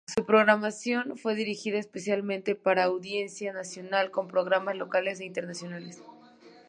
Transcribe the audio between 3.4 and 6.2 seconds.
nacional con programas locales e internacionales.